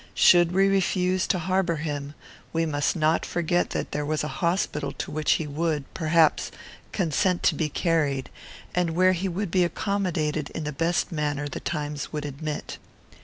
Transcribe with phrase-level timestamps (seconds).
[0.15, 2.15] Should we refuse to harbour him,
[2.53, 6.49] we must not forget that there was a hospital to which he would, perhaps,
[6.91, 8.31] consent to be carried,
[8.73, 12.79] and where he would be accommodated in the best manner the times would admit.